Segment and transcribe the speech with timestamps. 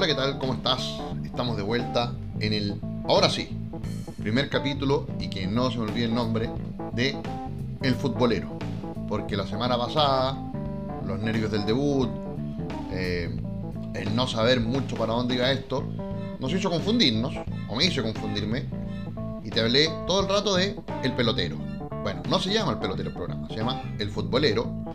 [0.00, 0.38] Hola, ¿qué tal?
[0.38, 0.98] ¿Cómo estás?
[1.26, 3.50] Estamos de vuelta en el, ahora sí,
[4.18, 6.48] primer capítulo, y que no se me olvide el nombre,
[6.94, 7.18] de
[7.82, 8.48] El Futbolero.
[9.06, 10.38] Porque la semana pasada,
[11.06, 12.08] los nervios del debut,
[12.92, 13.28] eh,
[13.92, 15.84] el no saber mucho para dónde iba esto,
[16.38, 17.34] nos hizo confundirnos,
[17.68, 18.64] o me hizo confundirme,
[19.44, 21.58] y te hablé todo el rato de El Pelotero.
[22.02, 24.94] Bueno, no se llama El Pelotero el programa, se llama El Futbolero,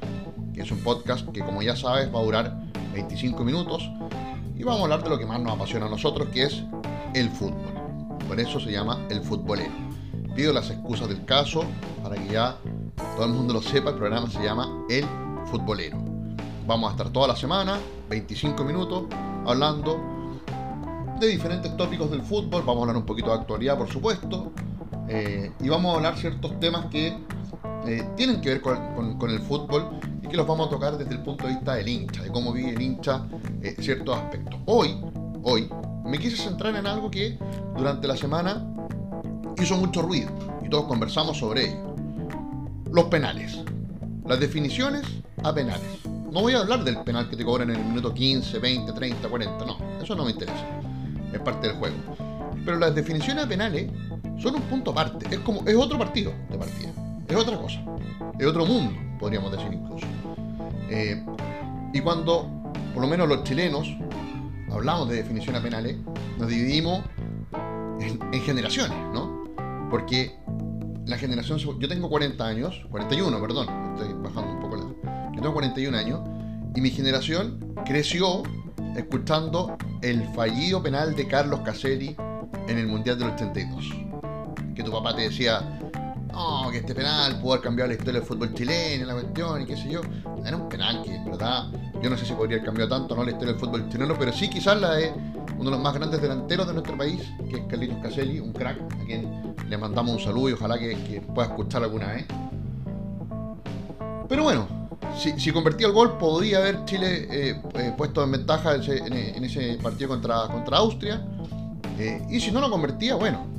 [0.51, 2.59] que es un podcast que como ya sabes va a durar
[2.95, 3.88] 25 minutos
[4.58, 6.64] y vamos a hablar de lo que más nos apasiona a nosotros, que es
[7.14, 7.73] el fútbol.
[8.27, 9.72] Por eso se llama el futbolero.
[10.36, 11.64] Pido las excusas del caso
[12.04, 12.58] para que ya
[13.16, 15.05] todo el mundo lo sepa, el programa se llama El
[15.45, 15.98] Futbolero.
[16.68, 19.04] Vamos a estar toda la semana, 25 minutos,
[19.45, 19.98] hablando
[21.20, 24.52] de diferentes tópicos del fútbol, vamos a hablar un poquito de actualidad, por supuesto,
[25.08, 27.17] eh, y vamos a hablar ciertos temas que
[27.88, 30.00] eh, tienen que ver con, el fútbol
[30.35, 32.81] los vamos a tocar desde el punto de vista del hincha, de cómo vive el
[32.81, 33.25] hincha
[33.61, 34.59] eh, ciertos aspectos.
[34.66, 34.97] Hoy,
[35.44, 35.69] hoy,
[36.03, 37.38] me quise centrar en algo que
[37.75, 38.66] durante la semana
[39.58, 40.30] hizo mucho ruido
[40.63, 41.95] y todos conversamos sobre ello.
[42.91, 43.59] Los penales.
[44.25, 45.03] Las definiciones
[45.44, 46.02] a penales.
[46.31, 49.30] No voy a hablar del penal que te cobran en el minuto 15, 20, 30,
[49.30, 50.66] 40, no, eso no me interesa.
[51.31, 51.95] Es parte del juego.
[52.66, 53.91] Pero las definiciones a penales
[54.38, 56.91] son un punto aparte, es como es otro partido de partida
[57.28, 57.83] es otra cosa,
[58.38, 60.06] es otro mundo, podríamos decir incluso.
[60.89, 61.23] Eh,
[61.94, 62.50] y cuando,
[62.94, 63.88] por lo menos los chilenos,
[64.72, 65.97] hablamos de definición a penales,
[66.38, 67.03] nos dividimos
[68.00, 69.45] en, generaciones, ¿no?
[69.89, 70.38] Porque
[71.06, 75.31] la generación, yo tengo 40 años, 41, perdón, estoy bajando un poco la...
[75.33, 76.19] Yo tengo 41 años
[76.75, 78.44] y mi generación creció
[78.95, 82.16] escuchando el fallido penal de Carlos Caselli
[82.67, 83.86] en el Mundial del 82.
[84.75, 85.75] Que tu papá te decía,
[86.36, 89.66] no, que este penal pudo haber cambiado la historia del fútbol chileno, la cuestión y
[89.66, 90.02] qué sé yo.
[90.45, 91.67] Era un penal que, en verdad,
[92.02, 94.50] yo no sé si podría haber cambiado tanto la historia del fútbol chileno, pero sí
[94.50, 95.13] quizás la de
[95.58, 98.78] uno de los más grandes delanteros de nuestro país, que es Carlitos Caselli, un crack,
[98.81, 102.25] a quien le mandamos un saludo y ojalá que, pueda escuchar alguna vez.
[104.28, 104.67] Pero bueno,
[105.17, 110.09] si, convertía el gol, podría haber Chile eh, eh, puesto en ventaja en ese, partido
[110.09, 111.25] contra, contra Austria.
[111.97, 113.54] Eh, y si no lo convertía, bueno, no,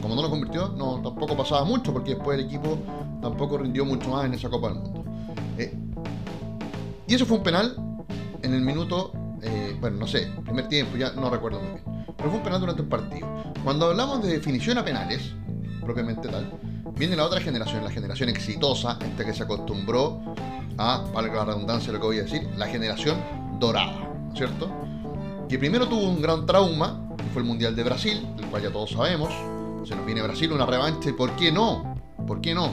[0.00, 2.78] como no lo convirtió, no, tampoco pasaba mucho porque después el equipo
[3.20, 5.04] tampoco rindió mucho más en esa Copa del Mundo.
[5.58, 5.74] Eh,
[7.06, 7.76] y eso fue un penal
[8.42, 9.12] en el minuto,
[9.42, 11.82] eh, bueno, no sé, primer tiempo, ya no recuerdo muy bien.
[12.16, 13.26] Pero fue un penal durante un partido.
[13.64, 15.32] Cuando hablamos de definición a penales,
[15.80, 16.50] propiamente tal,
[16.96, 20.20] viene la otra generación, la generación exitosa, esta que se acostumbró
[20.78, 23.18] a, valga la redundancia lo que voy a decir, la generación
[23.58, 24.70] dorada, ¿cierto?
[25.48, 28.70] Que primero tuvo un gran trauma, que fue el Mundial de Brasil, el cual ya
[28.70, 29.30] todos sabemos,
[29.84, 31.94] se nos viene Brasil, una revancha, ¿y por qué no?
[32.26, 32.70] ¿Por qué no?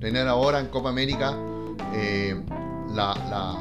[0.00, 1.34] Tener ahora en Copa América
[1.92, 2.40] eh,
[2.94, 3.56] la,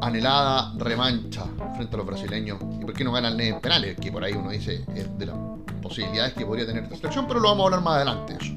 [0.00, 1.44] anhelada revancha
[1.74, 2.58] frente a los brasileños.
[2.80, 3.96] ¿Y por qué no ganan en penales?
[3.98, 5.36] Que por ahí uno dice es de las
[5.80, 8.36] posibilidades que podría tener esta selección, pero lo vamos a hablar más adelante.
[8.40, 8.52] Eso.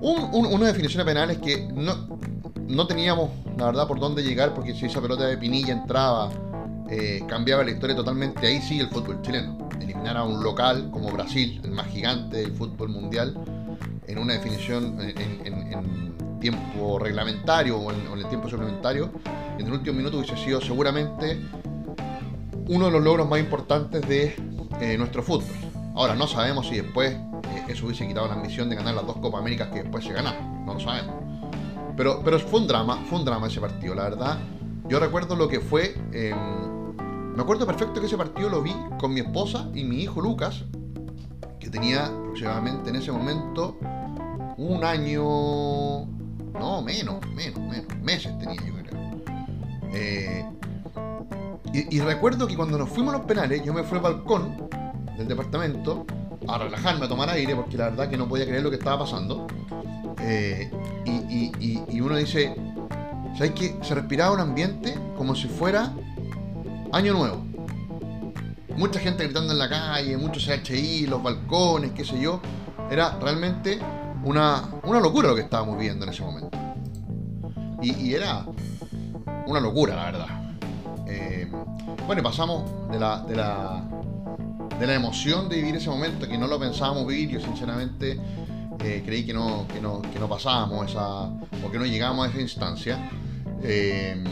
[0.00, 2.18] una definición de penales que no,
[2.66, 6.30] no teníamos, la verdad, por dónde llegar, porque si esa pelota de Pinilla entraba,
[6.94, 8.46] eh, cambiaba la historia totalmente.
[8.46, 12.52] Ahí sí el fútbol chileno eliminar a un local como Brasil, el más gigante del
[12.52, 13.34] fútbol mundial,
[14.06, 19.10] en una definición en, tiempo reglamentario o en, el tiempo suplementario,
[19.58, 21.40] en el último minuto hubiese sido seguramente
[22.68, 24.34] uno de los logros más importantes de
[24.80, 25.46] eh, nuestro fútbol.
[25.94, 29.16] Ahora, no sabemos si después eh, eso hubiese quitado la ambición de ganar las dos
[29.16, 31.14] Copas Américas que después se ganaron, no lo sabemos.
[31.96, 34.38] Pero, pero fue un drama, fue un drama ese partido, la verdad.
[34.88, 35.94] Yo recuerdo lo que fue
[37.34, 40.64] me acuerdo perfecto que ese partido lo vi con mi esposa y mi hijo Lucas,
[41.58, 43.78] que tenía aproximadamente en ese momento
[44.58, 45.22] un año,
[46.58, 49.00] no, menos, menos, menos, meses tenía yo creo.
[49.94, 50.44] Eh,
[51.72, 54.68] y, recuerdo que cuando nos fuimos a los penales, yo me fui al balcón
[55.16, 56.04] del departamento
[56.46, 58.98] a relajarme, a tomar aire, porque la verdad que no podía creer lo que estaba
[58.98, 59.46] pasando.
[60.20, 60.70] Eh,
[61.06, 62.54] y, y, uno dice,
[63.38, 63.78] ¿sabes qué?
[63.80, 65.94] Se respiraba un ambiente como si fuera
[66.92, 67.42] Año nuevo.
[68.76, 72.42] Mucha gente gritando en la calle, muchos CHI, los balcones, qué sé yo.
[72.90, 73.78] Era realmente
[74.24, 76.50] una, locura lo que estábamos viviendo en ese momento.
[77.80, 78.44] Y, era
[79.46, 80.54] una locura, la verdad.
[81.06, 81.50] Eh,
[82.06, 83.84] bueno, y pasamos de la, de la,
[84.78, 87.30] de la emoción de vivir ese momento, que no lo pensábamos vivir.
[87.30, 88.20] Yo, sinceramente,
[88.84, 92.28] eh, creí que no, que no, que no pasábamos esa, o que no llegábamos a
[92.28, 93.10] esa instancia.
[93.62, 94.22] Eh,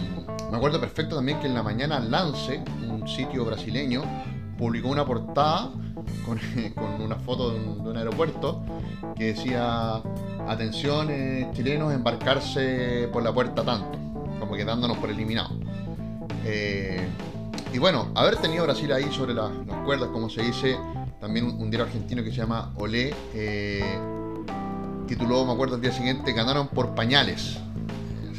[0.51, 4.03] me acuerdo perfecto también que en la mañana Lance, un sitio brasileño,
[4.59, 5.71] publicó una portada
[6.27, 6.41] con,
[7.05, 8.63] una foto de un, aeropuerto
[9.17, 10.03] que decía,
[10.49, 13.99] atención eh, chilenos, embarcarse por la puerta tanto,
[14.39, 15.53] como que dándonos por eliminados.
[16.45, 17.07] Eh,
[17.73, 19.51] y bueno, haber tenido Brasil ahí sobre las
[19.85, 20.77] cuerdas, como se dice,
[21.21, 23.99] también un, diario argentino que se llama Olé, eh,
[25.07, 27.59] tituló, me acuerdo, el día siguiente, ganaron por pañales,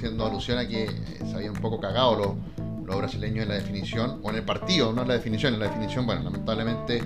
[0.01, 0.89] haciendo alusión a que
[1.25, 4.91] se habían un poco cagado los, los brasileños en la definición, o en el partido,
[4.91, 7.01] no en la definición, en la definición, bueno, lamentablemente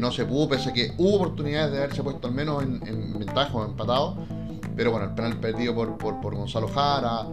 [0.00, 3.16] no se pudo, pese a que hubo oportunidades de haberse puesto al menos en, en
[3.16, 4.16] ventaja o empatado,
[4.74, 7.28] pero bueno, el penal perdido por, por, por Gonzalo Jara,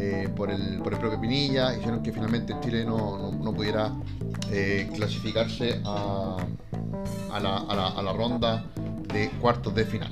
[0.00, 3.92] eh, por, el, por el propio Pinilla, hicieron que finalmente Chile no, no, pudiera
[4.50, 6.36] eh, clasificarse a,
[7.32, 8.64] a, la, a, la, ronda
[9.12, 10.10] de cuartos de final.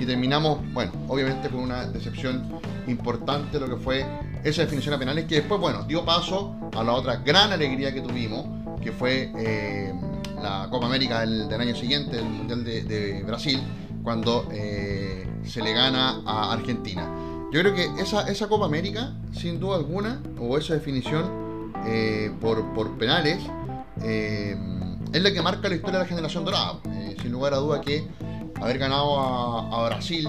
[0.00, 4.06] Y terminamos, bueno, obviamente con una decepción importante lo que fue
[4.42, 8.00] esa definición a penales, que después, bueno, dio paso a la otra gran alegría que
[8.00, 8.46] tuvimos,
[8.80, 9.92] que fue eh,
[10.40, 13.60] la Copa América del, año siguiente, el Mundial de, Brasil,
[14.02, 17.06] cuando eh, se le gana a Argentina.
[17.52, 22.96] Yo creo que esa, esa Copa América, sin duda alguna, o esa definición eh, por,
[22.96, 23.42] penales,
[24.02, 24.56] eh,
[25.12, 26.78] es la que marca la historia de la generación dorada.
[27.20, 28.06] sin lugar a duda que
[28.60, 30.28] haber ganado a, Brasil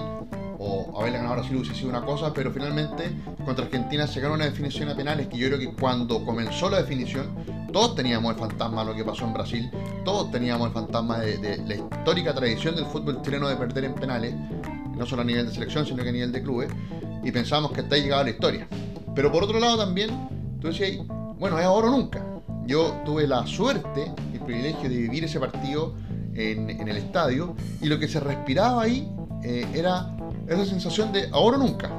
[0.58, 3.10] o haberle ganado a Brasil hubiese sido una cosa, pero finalmente
[3.44, 6.78] contra Argentina se ganó una definición a penales que yo creo que cuando comenzó la
[6.78, 7.28] definición
[7.72, 9.70] todos teníamos el fantasma de lo que pasó en Brasil,
[10.04, 14.34] todos teníamos el fantasma de, la histórica tradición del fútbol chileno de perder en penales,
[14.94, 16.70] no solo a nivel de selección, sino que a nivel de clubes,
[17.24, 18.68] y pensábamos que hasta ahí llegaba la historia.
[19.14, 20.10] Pero por otro lado también,
[20.60, 20.98] tú decías,
[21.38, 22.22] bueno, es ahora o nunca.
[22.66, 25.94] Yo tuve la suerte y el privilegio de vivir ese partido
[26.34, 29.08] en, el estadio, y lo que se respiraba ahí
[29.42, 30.14] eh, era
[30.48, 31.90] esa sensación de ahora o nunca.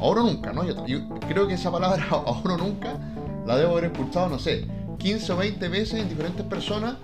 [0.00, 0.64] Ahora nunca, ¿no?
[0.64, 2.98] Yo, creo que esa palabra ahora nunca
[3.46, 4.66] la debo haber escuchado, no sé,
[4.98, 6.96] 15 o 20 veces en diferentes personas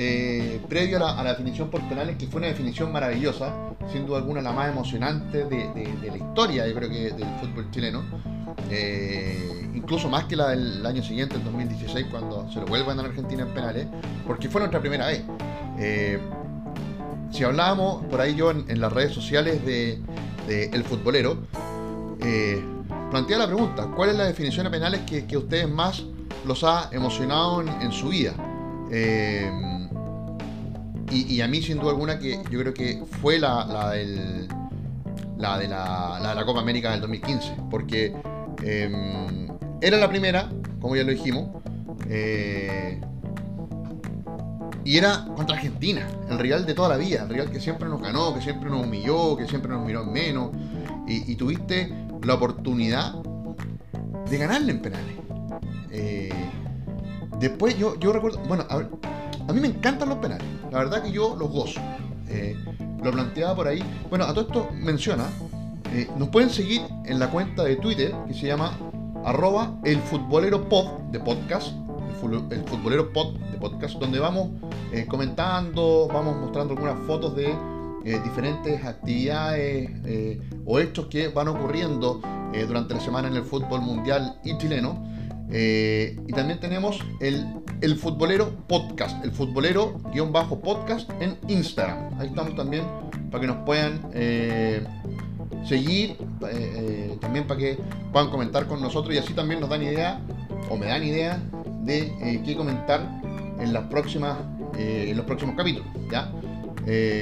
[0.00, 3.52] eh, previo a la, definición por penales, que fue una definición maravillosa,
[3.92, 8.04] sin duda alguna la más emocionante de, la historia, yo creo que del fútbol chileno,
[8.70, 13.02] eh, incluso más que la del año siguiente, el 2016, cuando se lo vuelvan a
[13.02, 13.88] Argentina en penales,
[14.24, 15.24] porque fue nuestra primera vez.
[15.78, 16.18] Eh,
[17.30, 20.00] si hablábamos por ahí yo en, las redes sociales de,
[20.48, 21.38] El Futbolero,
[23.10, 26.04] plantea la pregunta, ¿cuál es la definición de penales que, que ustedes más
[26.48, 28.34] los ha emocionado en, su vida.
[28.90, 29.50] Eh,
[31.10, 34.48] y, a mí, sin duda alguna, que yo creo que fue la, de,
[35.38, 38.14] la, Copa América del 2015, porque
[38.62, 39.48] em,
[39.80, 41.50] era la primera, como ya lo dijimos,
[42.08, 43.00] eh,
[44.84, 48.00] y era contra Argentina, el Real de toda la vida, el Real que siempre nos
[48.00, 50.50] ganó, que siempre nos humilló, que siempre nos miró en menos,
[51.06, 51.92] y, y tuviste
[52.22, 53.14] la oportunidad
[54.28, 55.14] de ganarle en penales.
[55.90, 56.32] Eh,
[57.38, 61.36] después yo, yo recuerdo, bueno, a, mí me encantan los penales, la verdad que yo
[61.36, 61.80] los gozo.
[62.28, 62.56] Eh,
[63.02, 63.82] lo planteaba por ahí.
[64.10, 65.24] Bueno, a todo esto menciona,
[65.92, 68.76] eh, nos pueden seguir en la cuenta de Twitter que se llama
[69.24, 71.72] arroba el futbolero pod de podcast,
[72.26, 74.50] el, futbolero pod de podcast, donde vamos
[75.08, 77.54] comentando, vamos mostrando algunas fotos de
[78.24, 79.90] diferentes actividades
[80.64, 82.20] o hechos que van ocurriendo
[82.66, 85.08] durante la semana en el fútbol mundial y chileno.
[85.50, 87.46] Eh, y también tenemos el,
[87.80, 92.18] el futbolero podcast, el futbolero guion bajo podcast en Instagram.
[92.20, 92.84] Ahí estamos también
[93.30, 94.84] para que nos puedan eh,
[95.66, 96.16] seguir,
[96.50, 97.78] eh, también para que
[98.12, 100.20] puedan comentar con nosotros y así también nos dan idea
[100.70, 101.40] o me dan idea
[101.82, 103.00] de qué comentar
[103.58, 104.38] en las próximas
[104.76, 105.88] en los próximos capítulos.
[106.10, 106.30] ¿ya?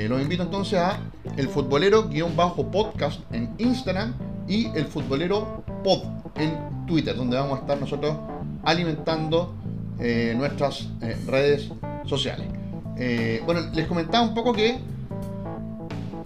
[0.09, 1.01] los invito entonces a
[1.37, 4.15] el futbolero guion bajo podcast en Instagram
[4.49, 6.03] y el futbolero pod
[6.37, 8.17] en Twitter, donde vamos a estar nosotros
[8.65, 9.55] alimentando
[9.99, 11.71] eh, nuestras eh, redes
[12.05, 12.47] sociales.
[12.99, 14.79] Eh, bueno, les comentaba un poco que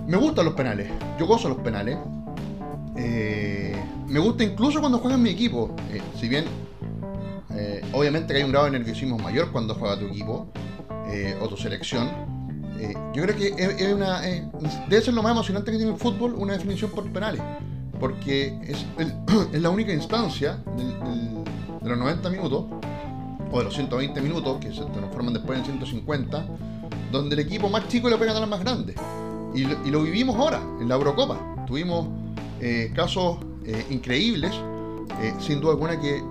[0.06, 1.96] me gustan los penales, yo gozo los penales.
[2.94, 5.74] me gusta incluso cuando juega en mi equipo,
[6.18, 6.44] si bien
[7.92, 10.48] obviamente que hay un grado de nerviosismo mayor cuando juega tu equipo
[11.40, 12.08] o tu selección.
[13.12, 16.52] yo creo que es, una, debe ser lo más emocionante que tiene el fútbol, una
[16.52, 17.42] definición por penales
[18.00, 18.86] porque es,
[19.52, 20.58] es la única instancia
[21.82, 22.64] de los 90 minutos,
[23.52, 26.46] o de los 120 minutos, que se transforman después en 150,
[27.12, 28.94] donde el equipo más chico le puede ganar al más grande.
[29.54, 31.64] Y, lo vivimos ahora, en la Eurocopa.
[31.66, 32.08] Tuvimos
[32.60, 34.52] eh, casos eh, increíbles,
[35.20, 36.22] eh, sin duda alguna que...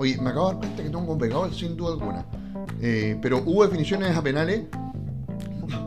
[0.00, 2.24] Oye, me acabo de dar cuenta que tengo un pegado, sin duda alguna.
[3.20, 4.62] pero hubo definiciones a penales,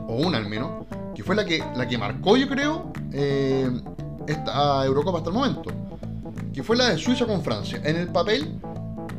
[0.06, 5.18] o una al menos, que fue la que, la que marcó, yo creo, esta Eurocopa
[5.18, 5.64] hasta el momento,
[6.52, 7.80] que fue la de Suiza con Francia.
[7.82, 8.60] En el papel,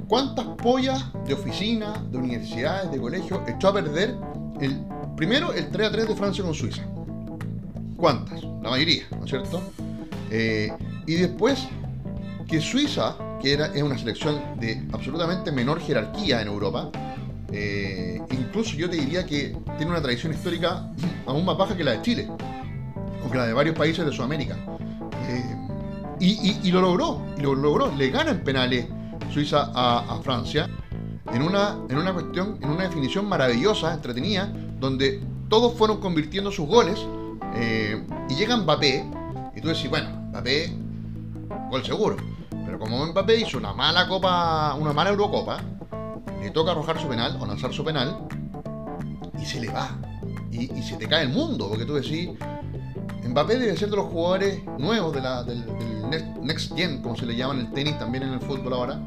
[0.07, 4.15] ¿cuántas pollas de oficina, de universidades, de colegios echó a perder
[4.61, 4.79] el
[5.17, 6.83] primero el 3 a 3 de Francia con Suiza?
[7.97, 8.41] ¿Cuántas?
[8.63, 9.61] La mayoría, ¿no es cierto?
[10.31, 10.71] Eh,
[11.05, 11.67] y después
[12.47, 13.17] que Suiza
[13.53, 16.89] era, es una selección de absolutamente menor jerarquía en Europa.
[17.51, 20.91] Eh, incluso yo te diría que tiene una tradición histórica
[21.25, 22.27] aún más baja que la de Chile,
[23.25, 24.55] o que la de varios países de Sudamérica.
[25.29, 25.55] Eh,
[26.19, 28.87] y, lo logró, lo logró, le gana en penales
[29.31, 30.69] Suiza a, Francia
[31.33, 36.67] en una, en una cuestión, en una definición maravillosa, entretenida, donde todos fueron convirtiendo sus
[36.67, 36.99] goles
[37.55, 39.05] eh, y llega Mbappé
[39.55, 40.71] y tú decís, bueno, Mbappé,
[41.69, 42.34] gol seguro.
[42.85, 45.59] Como Mbappé hizo una mala copa, una mala Eurocopa,
[46.39, 48.27] le toca arrojar su penal o lanzar su penal
[49.41, 49.89] y se le va.
[50.51, 52.29] Y, se te cae el mundo, porque tú decís,
[53.27, 55.65] Mbappé debe ser de los jugadores nuevos de la, del,
[56.43, 58.99] Next Gen, como se le llama en el tenis, también en el fútbol ahora.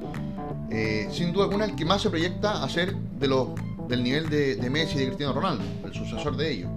[0.70, 3.50] Eh, sin duda alguna, el que más se proyecta a ser de los,
[3.86, 6.70] del nivel de, de Messi y de Cristiano Ronaldo, el sucesor de ellos.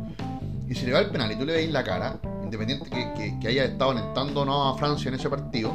[0.70, 2.90] Y se le va el penal y tú le veis la cara, independiente
[3.42, 5.74] que, haya estado alentando o no a Francia en ese partido,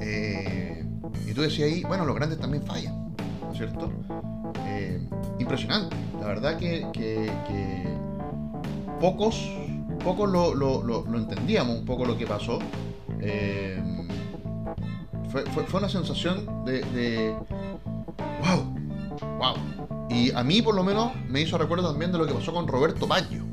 [0.00, 0.84] eh,
[1.26, 3.90] y tú decías ahí, bueno, los grandes también fallan, ¿no es cierto?
[4.66, 5.00] Eh,
[5.38, 5.96] impresionante.
[6.20, 6.86] La verdad que,
[9.00, 9.50] pocos,
[10.04, 12.58] pocos lo, entendíamos un poco lo que pasó.
[13.20, 13.80] Eh,
[15.30, 17.34] fue, una sensación de,
[18.40, 18.74] ¡Wow!
[19.38, 19.54] ¡Wow!
[20.10, 22.66] Y a mí, por lo menos, me hizo recuerdo también de lo que pasó con
[22.66, 23.44] Roberto Baggio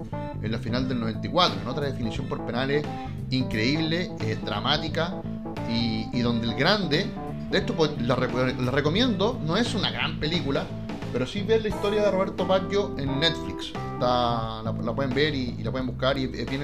[0.42, 2.86] en la final del 94, en otra definición por penales
[3.30, 4.12] increíble,
[4.44, 5.22] dramática
[5.70, 7.08] y, donde el grande,
[7.52, 10.66] de esto pues, la, recomiendo, no es una gran película,
[11.12, 13.74] pero sí ver la historia de Roberto Baggio en Netflix.
[14.00, 16.64] la, pueden ver y, la pueden buscar y es bien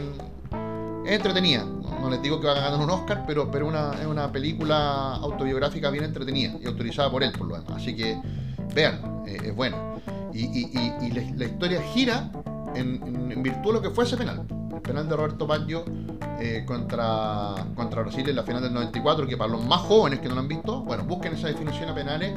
[1.06, 1.66] entretenida.
[2.02, 5.16] No, les digo que va a ganar un Oscar, pero, pero una, es una película
[5.16, 7.74] autobiográfica bien entretenida y autorizada por él, por lo demás.
[7.76, 8.18] Así que
[8.74, 9.78] vean, eh, es buena.
[10.34, 12.32] Y, la, historia gira
[12.76, 14.46] en, virtud de lo que fue ese penal.
[14.74, 15.84] El penal de Roberto Baggio
[16.42, 20.30] eh, contra, contra Brasil en la final del 94, que para los más jóvenes que
[20.30, 22.34] no lo han visto, bueno, busquen esa definición a penales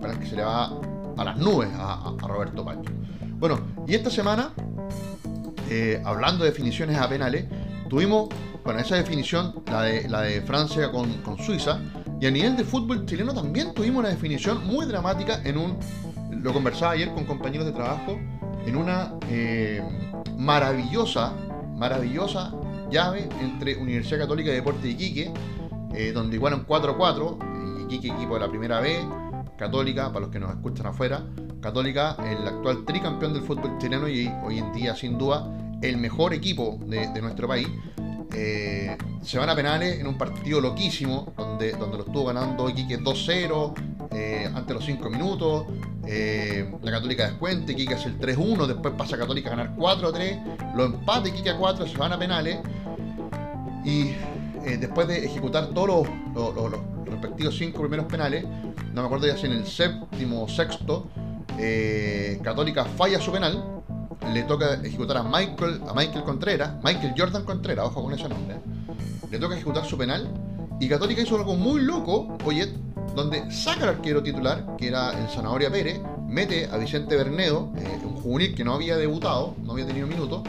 [0.00, 0.72] para que se le va
[1.16, 2.90] a las nubes a, Roberto Baggio.
[3.38, 4.52] Bueno, y esta semana,
[5.68, 7.46] eh, hablando de definiciones a penales,
[7.88, 8.28] tuvimos,
[8.64, 11.80] bueno, esa definición, la de, la de Francia con, con Suiza,
[12.20, 15.78] y a nivel de fútbol chileno también tuvimos una definición muy dramática en un,
[16.30, 18.18] lo conversaba ayer con compañeros de trabajo,
[18.66, 19.82] en una eh,
[20.36, 21.32] maravillosa,
[21.76, 22.52] maravillosa
[22.90, 25.32] llave entre Universidad Católica de Deporte de Iquique,
[25.94, 28.98] eh, donde igualan 4-4, Iquique equipo de la primera B,
[29.56, 31.24] Católica, para los que nos escuchan afuera,
[31.60, 35.46] Católica, el actual tricampeón del fútbol chileno y hoy en día sin duda
[35.82, 37.68] el mejor equipo de, nuestro país.
[38.32, 42.98] Eh, se van a penales en un partido loquísimo, donde, donde lo estuvo ganando Iquique
[42.98, 43.74] 2-0,
[44.12, 45.66] eh, antes de los 5 minutos.
[46.06, 50.84] Eh, la Católica descuente, Iquique hace el 3-1, después pasa Católica a ganar 4-3, lo
[50.86, 52.58] empate Iquique a 4, se van a penales.
[53.84, 54.10] Y
[54.64, 58.44] eh, después de ejecutar todos los, respectivos 5 primeros penales,
[58.94, 61.08] no me acuerdo ya si en el séptimo o sexto,
[62.42, 63.82] Católica falla su penal,
[64.32, 68.56] le toca ejecutar a Michael, a Michael Contreras, Michael Jordan Contreras, ojo con ese nombre,
[69.30, 70.32] le toca ejecutar su penal
[70.80, 72.72] y Católica hizo algo muy loco, oye,
[73.14, 78.00] donde saca al arquero titular, que era el Zanahoria Pérez, mete a Vicente Bernedo, eh,
[78.02, 80.42] un juvenil que no había debutado, no había tenido minutos,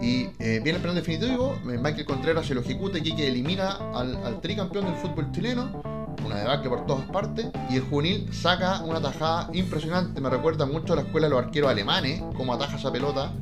[0.00, 3.78] y eh, viene el penal definitivo, eh, Michael Contreras se lo ejecuta y que elimina
[3.94, 5.82] al, tricampeón del fútbol chileno,
[6.24, 10.92] una debacle por todas partes, y el juvenil saca una tajada impresionante, me recuerda mucho
[10.92, 13.32] a la escuela de los arqueros alemanes, como ataja esa pelota,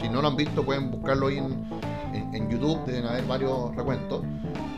[0.00, 4.22] si no lo han visto pueden buscarlo ahí en YouTube, deben haber varios recuentos.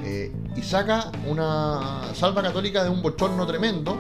[0.05, 3.97] Eh, y saca una salva católica de un bochorno tremendo.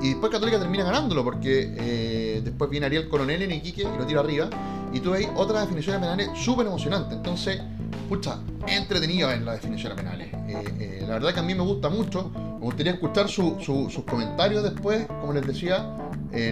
[0.00, 4.06] Y después Católica termina ganándolo porque eh, después viene Ariel Coronel en Iquique y lo
[4.06, 4.48] tira arriba.
[4.92, 7.14] Y tú veis otra definición de penales súper emocionante.
[7.14, 7.60] Entonces,
[8.08, 10.28] pucha, entretenido en la definición de penales.
[10.48, 12.30] Eh, la verdad que a mí me gusta mucho.
[12.34, 15.06] Me gustaría escuchar sus comentarios después.
[15.06, 15.96] Como les decía,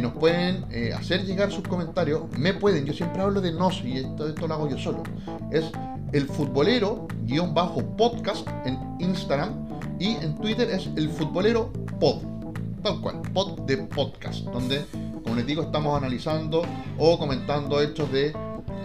[0.01, 0.65] nos pueden
[0.95, 2.23] hacer llegar sus comentarios.
[2.39, 5.03] Me pueden, yo siempre hablo de nos y esto, esto lo hago yo solo.
[5.51, 5.65] Es
[6.13, 9.69] el futbolero guion bajo podcast en Instagram
[9.99, 12.23] y en Twitter es el futbolero pod,
[12.83, 14.85] tal cual, pod de podcast, donde,
[15.29, 16.63] como les digo, estamos analizando
[16.97, 18.35] o comentando hechos de,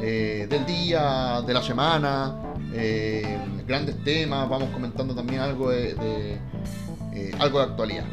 [0.01, 2.35] eh, del día, de la semana,
[2.73, 6.37] eh, grandes temas, vamos comentando también algo de,
[7.13, 8.03] eh, algo de actualidad.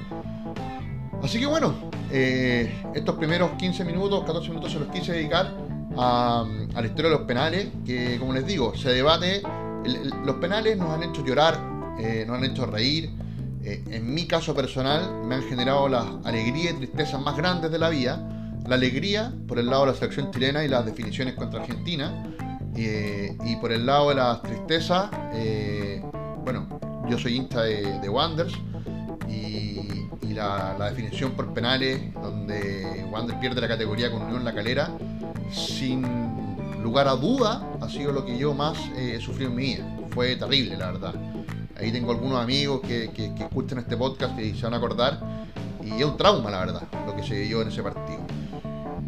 [1.20, 1.74] Así que bueno,
[2.12, 5.52] estos primeros 15 minutos, 14 minutos se los quise dedicar
[5.98, 9.42] a, la historia de los penales, que como les digo, se debate,
[10.24, 11.60] los penales nos han hecho llorar,
[12.28, 13.10] nos han hecho reír,
[13.62, 17.78] eh, en mi caso personal me han generado las alegrías y tristezas más grandes de
[17.78, 18.26] la vida,
[18.66, 22.24] la alegría por el lado de la selección chilena y las definiciones contra Argentina,
[22.76, 25.10] eh, y por el lado de las tristezas,
[26.44, 28.08] bueno, yo soy hincha de, de
[29.28, 34.90] y, la, definición por penales, donde Wander pierde la categoría con Unión La Calera,
[35.50, 36.02] sin
[36.82, 39.98] lugar a duda, ha sido lo que yo más eh, he sufrido en mi vida.
[40.10, 41.14] Fue terrible, la verdad.
[41.80, 45.20] Ahí tengo algunos amigos que, escuchan este podcast y se van a acordar.
[45.82, 48.20] Y es un trauma, la verdad, lo que se dio en ese partido.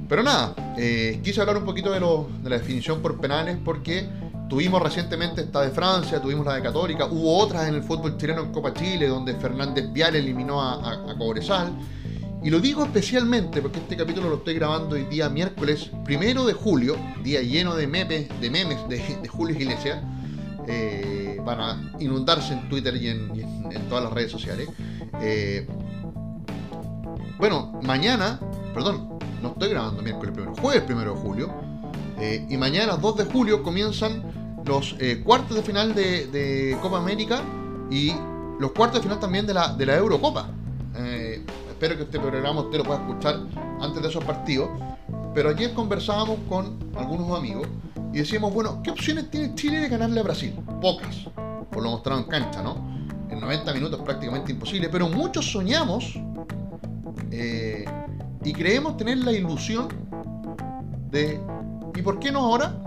[0.09, 4.09] Pero nada, eh, quise hablar un poquito de, de la definición por penales porque
[4.52, 8.43] Tuvimos recientemente esta de Francia, tuvimos la de Católica, hubo otras en el fútbol chileno
[8.43, 11.73] en Copa Chile, donde Fernández Vial eliminó a, Cobresal.
[12.45, 16.52] Y lo digo especialmente porque este capítulo lo estoy grabando el día miércoles primero de
[16.52, 20.02] julio, día lleno de memes, de, memes de, Julio Iglesias.
[20.69, 24.69] Eh, van a inundarse en Twitter y en, todas las redes sociales.
[25.21, 25.67] Eh,
[27.39, 28.41] bueno, mañana,
[28.75, 31.55] perdón, no estoy grabando miércoles primero, jueves primero de julio.
[32.19, 34.23] Eh, y mañana, 2 de julio, comienzan
[34.65, 37.43] los eh, cuartos de final de, Copa América
[37.91, 38.13] y
[38.61, 40.49] los cuartos de final también de la, de la Eurocopa.
[41.69, 43.41] Espero que este programa usted lo pueda escuchar
[43.81, 44.69] antes de esos partidos.
[45.35, 47.67] Pero ayer conversábamos con algunos amigos
[48.12, 50.54] y decíamos, bueno, ¿qué opciones tiene Chile de ganarle a Brasil?
[50.81, 51.28] Pocas,
[51.71, 52.76] por lo mostrado en cancha, ¿no?
[53.31, 56.19] En 90 minutos prácticamente imposible, pero muchos soñamos
[57.31, 57.85] eh,
[58.45, 59.88] y creemos tener la ilusión
[61.11, 61.40] de,
[61.95, 62.83] ¿y por qué no ahora?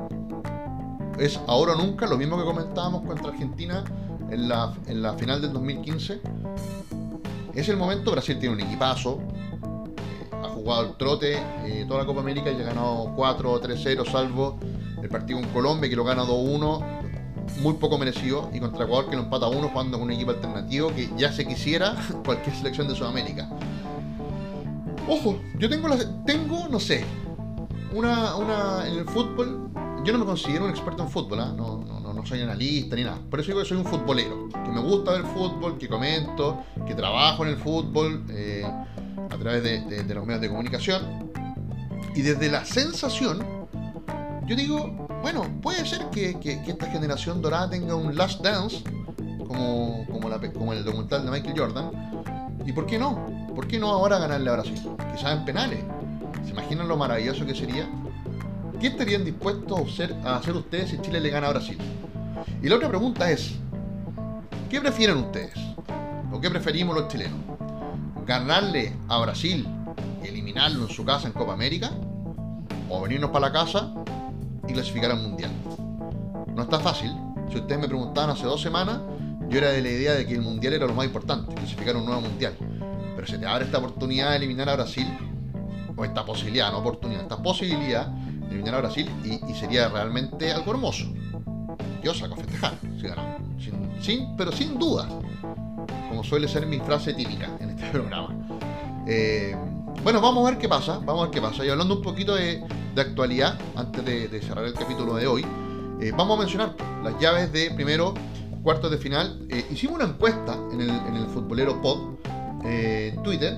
[1.19, 3.83] es ahora o nunca, lo mismo que comentábamos contra Argentina
[4.29, 6.21] en la, en la final del 2015.
[7.53, 12.05] Es el momento, Brasil tiene un equipazo, eh, ha jugado el trote eh, toda la
[12.05, 14.59] Copa América y ha ganado 4 3-0, salvo
[15.05, 16.83] el partido con Colombia que lo gana 2-1,
[17.61, 20.93] muy poco merecido, y contra Ecuador que lo empata 1 jugando con un equipo alternativo
[20.93, 21.95] que ya se quisiera
[22.25, 23.49] cualquier selección de Sudamérica.
[25.07, 27.05] Ojo, yo tengo, la, tengo no sé,
[27.93, 29.65] una, una en el fútbol
[30.05, 31.51] yo no me considero un experto en fútbol, ¿ah?
[31.55, 33.19] no, no, no, soy analista ni nada.
[33.29, 36.93] Por eso digo que soy un futbolero, que me gusta ver fútbol, que comento, que
[36.93, 41.31] trabajo en el fútbol eh, a través de, los medios de comunicación.
[42.15, 43.64] Y desde la sensación,
[44.45, 48.83] yo digo, bueno, puede ser que, esta generación dorada tenga un Last Dance,
[49.47, 51.91] como, el documental de Michael Jordan.
[52.65, 53.25] ¿Y por qué no?
[53.55, 54.79] ¿Por qué no ahora ganarle a Brasil?
[55.15, 55.79] Quizás en penales.
[56.43, 57.89] ¿Se imaginan lo maravilloso que sería?
[58.79, 61.77] ¿Qué estarían dispuestos a hacer, ustedes si Chile le gana a Brasil?
[62.61, 63.55] Y la otra pregunta es,
[64.69, 65.53] ¿qué prefieren ustedes?
[66.31, 67.39] ¿O qué preferimos los chilenos?
[68.27, 69.67] ¿Ganarle a Brasil
[70.23, 71.91] y eliminarlo en su casa en Copa América?
[72.89, 73.91] ¿O venirnos para la casa
[74.67, 75.51] y clasificar al Mundial?
[76.55, 77.11] No está fácil.
[77.51, 78.99] Si ustedes me preguntaban hace dos semanas,
[79.49, 82.05] yo era de la idea de que el Mundial era lo más importante, clasificar un
[82.05, 82.55] nuevo Mundial.
[83.15, 85.07] Pero se te abre esta oportunidad de eliminar a Brasil,
[85.95, 88.11] o esta posibilidad, no oportunidad, esta posibilidad
[88.49, 91.05] eliminar a Brasil y, sería realmente algo hermoso.
[92.03, 93.41] Yo saco a festejar si ganamos.
[94.01, 95.07] Sin, pero sin duda.
[96.09, 98.35] Como suele ser mi frase típica en este programa.
[99.07, 99.55] Eh,
[100.05, 100.99] bueno, vamos a ver qué pasa.
[100.99, 101.65] Vamos a ver qué pasa.
[101.65, 102.63] Y hablando un poquito de,
[102.95, 105.43] actualidad, antes de, cerrar el capítulo de hoy,
[105.99, 108.13] eh, vamos a mencionar las llaves de primero,
[108.61, 109.47] cuartos de final.
[109.49, 112.19] Eh, hicimos una encuesta en el, en el Futbolero Pod,
[112.65, 113.57] en Twitter,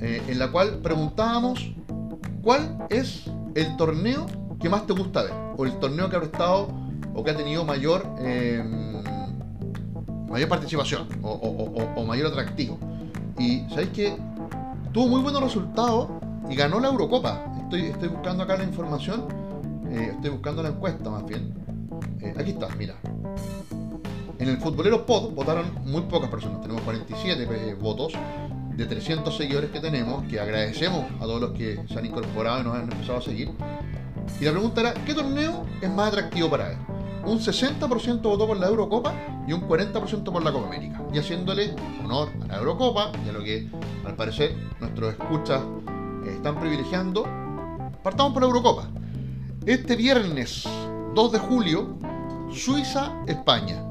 [0.00, 1.72] en la cual preguntábamos
[2.42, 3.22] cuál es
[3.54, 4.26] el torneo
[4.60, 6.70] que más te gusta ver, o el torneo que ha estado
[7.14, 9.00] o que ha tenido mayor, em,
[10.28, 12.80] mayor participación o, mayor atractivo.
[13.38, 14.16] Y sabéis que
[14.94, 16.08] tuvo muy buenos resultados
[16.48, 17.44] y ganó la Eurocopa.
[17.64, 19.26] Estoy, estoy buscando acá la información,
[19.90, 21.52] eh, estoy buscando la encuesta más bien.
[22.20, 22.94] Eh, aquí está, mira.
[24.38, 28.12] En el futbolero pod votaron muy pocas personas, tenemos 47 eh, votos
[28.76, 32.64] de 300 seguidores que tenemos, que agradecemos a todos los que se han incorporado y
[32.64, 33.50] nos han empezado a seguir.
[34.40, 36.78] Y la pregunta era, ¿qué torneo es más atractivo para él?
[37.26, 39.14] Un 60% votó por la Eurocopa
[39.46, 41.02] y un 40% por la Copa América.
[41.12, 43.68] Y haciéndole honor a la Eurocopa y a lo que
[44.04, 45.62] al parecer nuestros escuchas
[46.26, 47.24] eh, están privilegiando,
[48.02, 48.88] partamos por la Eurocopa.
[49.64, 50.64] Este viernes
[51.14, 51.98] 2 de julio,
[52.52, 53.82] Suiza-España.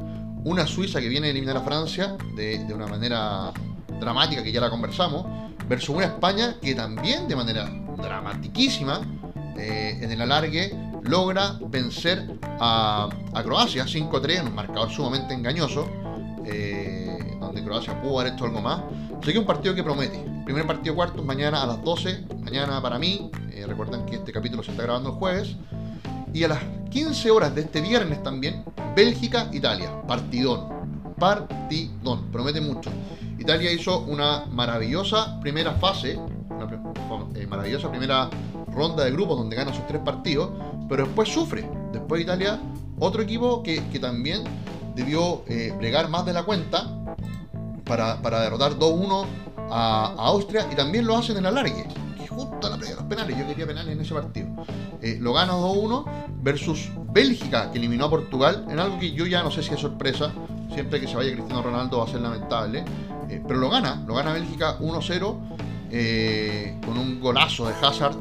[0.43, 3.51] Una Suiza que viene a eliminar a Francia de, de una manera
[3.99, 5.25] dramática que ya la conversamos,
[5.67, 9.01] versus una España que también de manera dramatiquísima
[9.57, 10.71] eh, en el alargue
[11.03, 13.09] logra vencer a,
[13.43, 15.89] Croacia 5-3 en un marcador sumamente engañoso,
[16.45, 18.81] eh, donde Croacia pudo haber hecho algo más.
[19.21, 20.19] Así que un partido que promete.
[20.45, 24.63] primer partido cuarto mañana a las 12, mañana para mí, eh, recuerden que este capítulo
[24.63, 25.55] se está grabando el jueves,
[26.33, 28.63] y a las 15 horas de este viernes también,
[28.95, 30.67] Bélgica-Italia, partidón,
[31.19, 32.91] partidón, promete mucho.
[33.39, 38.29] Italia hizo una maravillosa primera fase, una eh, maravillosa primera
[38.73, 40.51] ronda de grupos donde gana sus tres partidos,
[40.89, 41.69] pero después sufre.
[41.91, 42.59] Después Italia,
[42.99, 44.43] otro equipo que, también
[44.95, 45.73] debió eh,
[46.09, 47.03] más de la cuenta,
[47.85, 49.25] para, derrotar 2-1
[49.69, 51.85] a, Austria y también lo hacen en alargue,
[52.17, 54.47] que justo a la de los penales, yo quería penales en ese partido.
[55.01, 56.05] Eh, lo gana 2-1
[56.41, 59.79] versus Bélgica, que eliminó a Portugal, en algo que yo ya no sé si es
[59.79, 60.31] sorpresa,
[60.73, 62.85] siempre que se vaya Cristiano Ronaldo va a ser lamentable,
[63.29, 65.37] eh, pero lo gana, lo gana Bélgica 1-0
[65.91, 68.15] eh, con un golazo de Hazard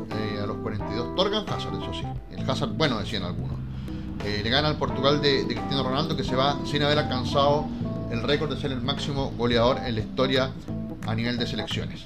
[0.62, 1.14] 42.
[1.14, 3.58] Torgan Hazard, eso sí, el Hazard bueno decían algunos.
[4.24, 7.66] le gana al Portugal de, de Cristiano Ronaldo que se va sin haber alcanzado
[8.10, 10.50] el récord de ser el máximo goleador en la historia
[11.06, 12.04] a nivel de selecciones.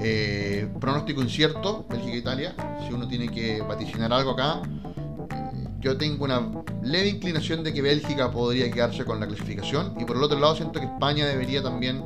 [0.00, 2.54] Eh, pronóstico incierto, Bélgica-Italia.
[2.86, 6.40] Si uno tiene que vaticinar algo acá, eh, yo tengo una
[6.82, 9.94] leve inclinación de que Bélgica podría quedarse con la clasificación.
[9.98, 12.04] Y por el otro lado, siento que España debería también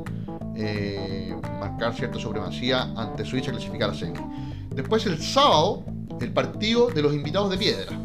[0.56, 4.18] eh, marcar cierta supremacía ante Suiza y clasificar a semi.
[4.74, 5.84] Después, el sábado,
[6.20, 7.98] el partido de los invitados de piedra.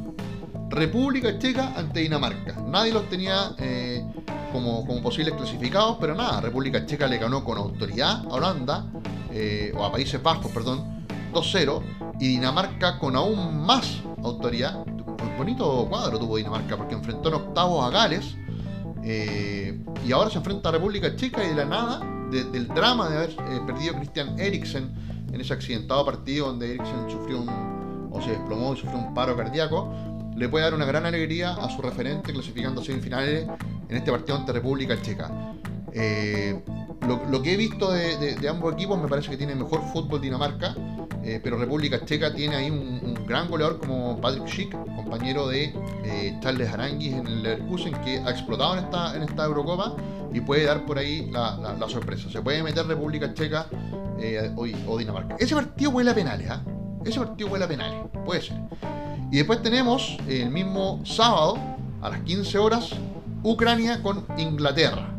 [0.69, 2.61] República Checa ante Dinamarca.
[2.67, 3.55] Nadie los tenía
[4.51, 8.85] como, posibles clasificados, pero nada, República Checa le ganó con autoridad a Holanda,
[9.31, 11.81] eh, o a Países Bajos, perdón, 2-0,
[12.19, 14.83] y Dinamarca con aún más autoridad.
[14.87, 18.35] Un bonito cuadro tuvo Dinamarca, porque enfrentó en octavos a Gales,
[19.03, 21.99] eh, y ahora se enfrenta a República Checa y de la nada,
[22.31, 27.39] del drama de haber eh, perdido Christian Eriksen en ese accidentado partido donde Eriksen sufrió
[27.39, 29.93] un, o se desplomó y sufrió un paro cardíaco,
[30.35, 33.47] le puede dar una gran alegría a su referente clasificando a semifinales
[33.87, 35.31] en este partido ante República Checa.
[35.93, 36.59] Eh,
[37.07, 40.75] lo, que he visto de, ambos equipos me parece que tiene mejor fútbol Dinamarca,
[41.27, 45.73] eh, pero República Checa tiene ahí un, gran goleador como Patrick Schick, compañero de
[46.05, 49.93] eh, Charles Aranguis en el Leverkusen, que ha explotado en esta, Eurocopa
[50.33, 52.29] y puede dar por ahí la, sorpresa.
[52.29, 53.65] Se puede meter República Checa
[54.55, 55.35] o, Dinamarca.
[55.37, 56.63] Ese partido huele a penales, ¿ah?
[57.03, 58.55] Ese partido huele a penales, puede ser.
[59.29, 61.57] Y después tenemos el mismo sábado,
[62.01, 62.91] a las 15 horas,
[63.43, 65.13] Ucrania con Inglaterra.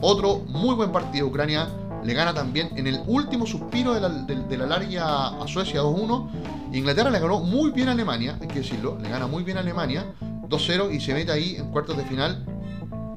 [0.00, 1.26] Otro muy buen partido.
[1.26, 1.68] Ucrania
[2.06, 6.28] le gana también en el último suspiro de la, de, a Suecia 2-1.
[6.72, 9.60] Inglaterra le ganó muy bien a Alemania, hay que decirlo, le gana muy bien a
[9.60, 10.06] Alemania
[10.48, 12.44] 2-0 y se mete ahí en cuartos de final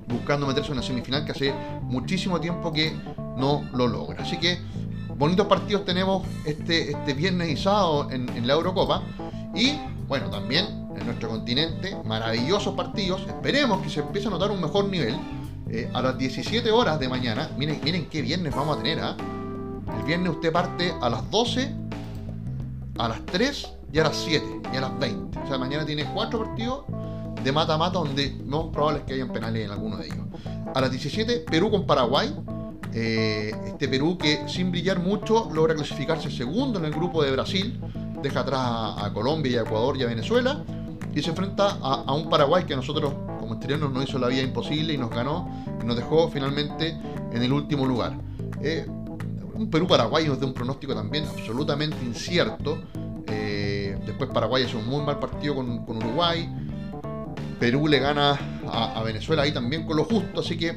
[0.07, 2.91] buscando meterse en una semifinal que hace muchísimo tiempo que
[3.37, 4.23] no lo logra.
[4.23, 4.57] Así que
[5.15, 9.03] bonitos partidos tenemos este, este viernes y sábado en, en la Eurocopa.
[9.53, 9.73] Y
[10.07, 10.65] bueno, también
[10.99, 15.15] en nuestro continente, maravillosos partidos, esperemos que se empiece a notar un mejor nivel.
[15.71, 19.15] Eh, a las 17 horas de mañana, miren, miren qué viernes vamos a tener, ¿ah?
[19.97, 21.75] El viernes usted parte a las 12,
[22.97, 25.39] a las 3 y a las 7 y a las 20.
[25.39, 26.85] O sea, mañana tiene cuatro partidos
[27.43, 30.25] de mata-mata donde no probable que hayan penales en alguno de ellos.
[30.73, 32.35] A las 17, Perú con Paraguay.
[32.91, 37.79] Eh, este Perú que sin brillar mucho logra clasificarse segundo en el grupo de Brasil,
[38.23, 38.59] deja atrás
[38.97, 40.63] a Colombia y a Ecuador y a Venezuela
[41.13, 43.13] y se enfrenta a, un Paraguay que a nosotros
[43.49, 45.49] como exteriores nos hizo la vida imposible y nos ganó
[45.81, 46.95] y nos dejó finalmente
[47.31, 48.15] en el último lugar.
[48.61, 48.85] Eh,
[49.55, 52.77] un Perú-Paraguay nos da un pronóstico también absolutamente incierto.
[53.25, 56.47] Eh, después Paraguay hace un muy mal partido con, Uruguay.
[57.59, 58.37] Perú le gana
[58.71, 60.75] a, Venezuela ahí también con lo justo, así que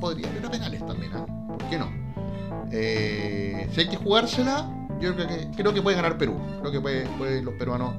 [0.00, 1.26] podría, haber penales también, ¿ah?
[1.46, 1.88] ¿por qué no?
[2.72, 4.68] Eh, si hay que jugársela,
[5.00, 6.36] yo creo que, creo que puede ganar Perú.
[6.60, 7.94] Creo que puede los peruanos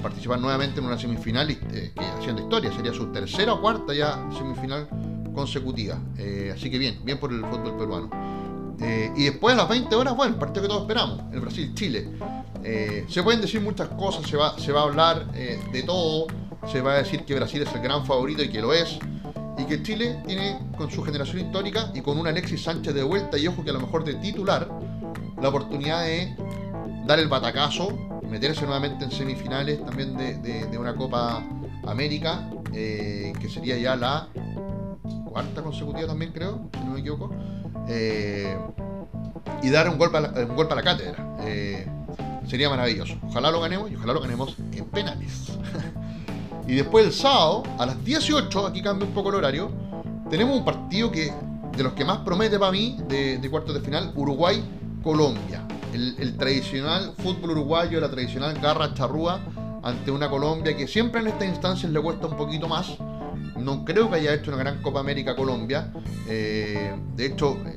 [0.00, 4.28] participar nuevamente en una semifinal eh, que haciendo historia, sería su tercera o cuarta ya
[4.36, 4.88] semifinal
[5.34, 5.98] consecutiva.
[6.18, 8.10] Eh, así que bien, bien por el fútbol peruano.
[8.80, 12.08] Eh, y después a las 20 horas, bueno, el partido que todos esperamos, el Brasil-Chile.
[13.08, 16.26] se pueden decir muchas cosas, se va, se va a hablar de todo,
[16.70, 18.98] se va a decir que Brasil es el gran favorito y que lo es,
[19.58, 23.36] y que Chile tiene con su generación histórica y con un Alexis Sánchez de vuelta
[23.38, 24.68] y ojo que a lo mejor de titular,
[25.40, 26.34] la oportunidad de
[27.06, 31.42] dar el batacazo meterse nuevamente en semifinales también de, una Copa
[31.86, 34.28] América, eh, que sería ya la
[35.30, 37.30] cuarta consecutiva también creo, si no me equivoco,
[37.88, 38.56] eh,
[39.62, 41.36] y dar un golpe a la, un golpe a la cátedra.
[41.40, 41.86] Eh,
[42.46, 43.14] sería maravilloso.
[43.28, 45.52] Ojalá lo ganemos y ojalá lo ganemos en penales.
[46.66, 49.70] y después el sábado, a las 18, aquí cambia un poco el horario,
[50.30, 51.32] tenemos un partido que
[51.76, 57.50] de los que más promete para mí de, cuartos de final, Uruguay-Colombia el, tradicional fútbol
[57.50, 59.40] uruguayo, la tradicional garra charrúa
[59.82, 62.96] ante una Colombia que siempre en estas instancias le cuesta un poquito más.
[63.56, 65.92] No creo que haya hecho una gran Copa América Colombia.
[66.28, 67.76] Eh, de hecho, eh,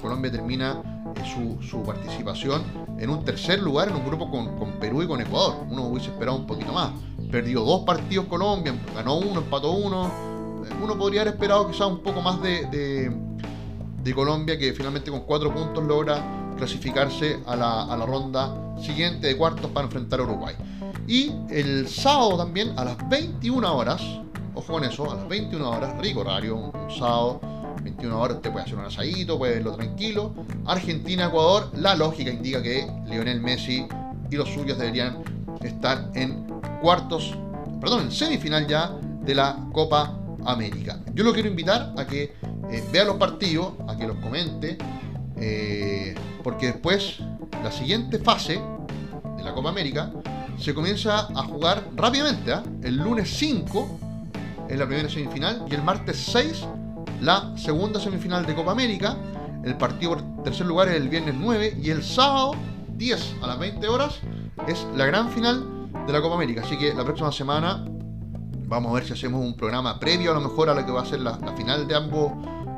[0.00, 0.82] Colombia termina
[1.16, 2.62] eh, su, participación
[2.98, 5.66] en un tercer lugar en un grupo con, Perú y con Ecuador.
[5.68, 6.92] Uno hubiese esperado un poquito más.
[7.30, 10.10] Perdió dos partidos Colombia, ganó uno, empató uno.
[10.82, 13.12] Uno podría haber esperado quizás un poco más de,
[14.02, 19.70] de Colombia que finalmente con cuatro puntos logra clasificarse a la, ronda siguiente de cuartos
[19.70, 20.54] para enfrentar a Uruguay.
[21.06, 24.02] Y el sábado también a las 21 horas,
[24.54, 27.40] ojo con eso, a las 21 horas, rico horario, un, sábado,
[27.82, 30.34] 21 horas usted puede hacer un asadito, puede verlo tranquilo.
[30.66, 33.86] Argentina-Ecuador, la lógica indica que Lionel Messi
[34.30, 35.22] y los suyos deberían
[35.62, 36.46] estar en
[36.80, 37.34] cuartos,
[37.80, 40.98] perdón, en semifinal ya de la Copa América.
[41.14, 42.34] Yo lo quiero invitar a que
[42.70, 44.78] eh, vea los partidos, a que los comente,
[45.40, 47.18] eh, porque después
[47.62, 48.60] la siguiente fase
[49.36, 50.12] de la Copa América
[50.58, 52.52] se comienza a jugar rápidamente.
[52.52, 52.62] ¿ah?
[52.82, 53.98] El lunes 5
[54.68, 56.64] es la primera semifinal y el martes 6
[57.20, 59.16] la segunda semifinal de Copa América.
[59.64, 62.52] El partido por tercer lugar es el viernes 9 y el sábado
[62.96, 64.20] 10 a las 20 horas
[64.66, 66.62] es la gran final de la Copa América.
[66.64, 67.84] Así que la próxima semana
[68.66, 71.02] vamos a ver si hacemos un programa previo a lo mejor a lo que va
[71.02, 72.32] a ser la, final de ambos,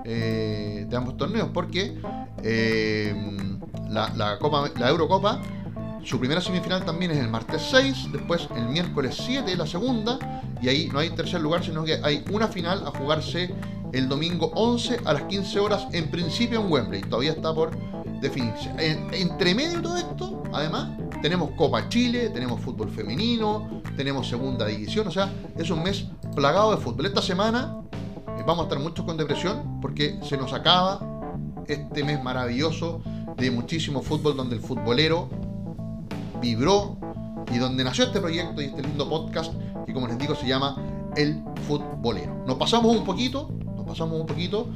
[0.04, 2.00] eh, de ambos torneos, porque
[2.42, 3.14] eh,
[3.90, 5.40] la, Copa, la Eurocopa,
[6.02, 10.18] su primera semifinal también es el martes 6, después el miércoles 7 la segunda,
[10.60, 13.54] y ahí no hay tercer lugar, sino que hay una final a jugarse
[13.92, 17.70] el domingo 11 a las 15 horas, en principio en Wembley, todavía está por
[18.20, 18.70] definirse.
[18.78, 25.06] entre medio de todo esto, además, tenemos Copa Chile, tenemos fútbol femenino, tenemos segunda división,
[25.08, 27.06] o sea, es un mes plagado de fútbol.
[27.06, 27.76] Esta semana
[28.38, 31.11] eh, vamos a estar muchos con depresión porque se nos acaba
[31.66, 33.02] este mes maravilloso
[33.36, 35.28] de muchísimo fútbol donde el futbolero
[36.40, 36.96] vibró
[37.52, 39.52] y donde nació este proyecto y este lindo podcast
[39.86, 40.76] que como les digo se llama
[41.16, 42.44] El Futbolero.
[42.46, 44.68] Nos pasamos un poquito, nos pasamos un poquito,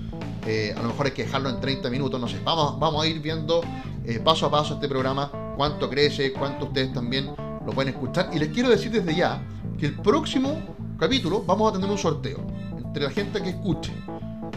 [0.46, 3.06] eh, a lo mejor hay que dejarlo en 30 minutos, no sé, vamos, vamos a
[3.06, 3.62] ir viendo
[4.04, 7.30] eh, paso a paso este programa, cuánto crece, cuánto ustedes también
[7.64, 8.30] lo pueden escuchar.
[8.32, 9.42] Y les quiero decir desde ya
[9.78, 10.58] que el próximo
[10.98, 12.38] capítulo vamos a tener un sorteo
[12.78, 13.92] entre la gente que escuche.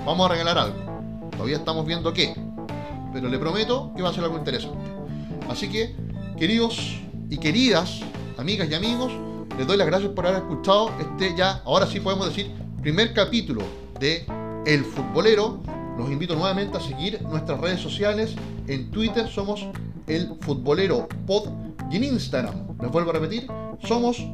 [0.06, 0.89] Vamos a regalar algo.
[1.40, 2.36] Todavía estamos viendo qué,
[3.14, 4.78] pero le prometo que va a ser algo interesante.
[5.50, 5.96] Así que,
[6.38, 7.00] queridos
[7.30, 8.02] y queridas
[8.38, 9.14] amigas y amigos,
[9.58, 13.62] les doy las gracias por haber escuchado este ya, ahora sí podemos decir, primer capítulo
[14.02, 14.26] de
[14.66, 15.64] El Futbolero.
[15.98, 18.36] Los invito nuevamente a seguir nuestras redes sociales.
[18.68, 19.66] En Twitter somos
[20.08, 21.52] El Futbolero Pod
[21.90, 23.48] y en Instagram, les vuelvo a repetir,
[23.88, 24.28] somos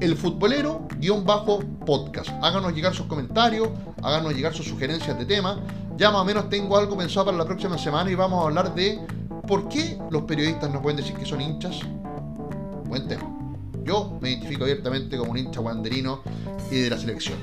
[0.00, 2.30] el futbolero-podcast.
[2.42, 3.68] Háganos llegar sus comentarios,
[4.02, 5.60] háganos llegar sus sugerencias de tema.
[5.96, 8.74] Ya más o menos tengo algo pensado para la próxima semana y vamos a hablar
[8.74, 8.98] de
[9.46, 11.80] por qué los periodistas no pueden decir que son hinchas.
[12.86, 13.32] Buen tema.
[13.84, 16.20] Yo me identifico abiertamente como un hincha guanderino
[16.70, 17.38] y de la selección.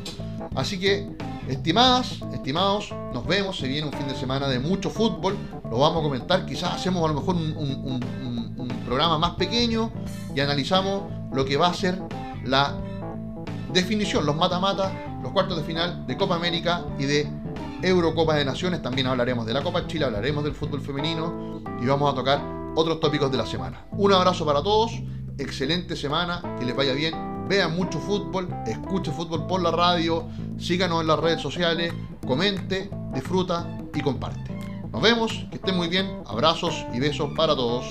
[0.55, 1.09] Así que,
[1.47, 3.57] estimadas, estimados, nos vemos.
[3.57, 5.38] Se viene un fin de semana de mucho fútbol.
[5.69, 6.45] Lo vamos a comentar.
[6.45, 7.99] Quizás hacemos a lo mejor un,
[8.85, 9.91] programa más pequeño
[10.33, 12.01] y analizamos lo que va a ser
[12.43, 12.73] la
[13.71, 17.31] definición, los mata-mata, los cuartos de final de Copa América y de
[17.82, 18.82] Eurocopa de Naciones.
[18.82, 22.42] También hablaremos de la Copa Chile, hablaremos del fútbol femenino y vamos a tocar
[22.76, 23.86] otros tópicos de la semana.
[23.92, 24.92] Un abrazo para todos,
[25.38, 31.02] excelente semana, que les vaya bien, vean mucho fútbol, escuche fútbol por la radio, síganos
[31.02, 31.94] en las redes sociales,
[32.26, 34.56] comente, disfruta y comparte.
[34.92, 37.86] Nos vemos, que estén muy bien, abrazos y besos para todos.